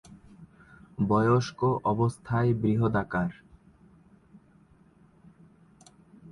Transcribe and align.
বয়স্ক 1.07 1.59
অবস্থায় 1.83 2.51
বৃহদাকার। 2.53 3.29